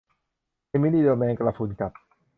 [0.69, 1.91] เอมิลีโดนแมงกระพรุนกัด